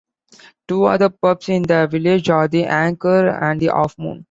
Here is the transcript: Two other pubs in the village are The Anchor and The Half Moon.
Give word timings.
Two 0.67 0.85
other 0.85 1.09
pubs 1.09 1.47
in 1.49 1.61
the 1.61 1.85
village 1.87 2.27
are 2.31 2.47
The 2.47 2.63
Anchor 2.65 3.27
and 3.27 3.61
The 3.61 3.67
Half 3.67 3.99
Moon. 3.99 4.19